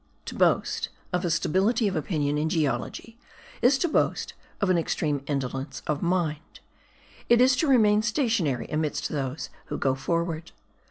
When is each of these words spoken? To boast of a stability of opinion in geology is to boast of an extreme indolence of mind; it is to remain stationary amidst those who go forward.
To 0.25 0.33
boast 0.33 0.89
of 1.13 1.23
a 1.23 1.29
stability 1.29 1.87
of 1.87 1.95
opinion 1.95 2.39
in 2.39 2.49
geology 2.49 3.19
is 3.61 3.77
to 3.77 3.87
boast 3.87 4.33
of 4.59 4.71
an 4.71 4.77
extreme 4.79 5.21
indolence 5.27 5.83
of 5.85 6.01
mind; 6.01 6.59
it 7.29 7.39
is 7.39 7.55
to 7.57 7.67
remain 7.67 8.01
stationary 8.01 8.65
amidst 8.69 9.09
those 9.09 9.51
who 9.67 9.77
go 9.77 9.93
forward. 9.93 10.53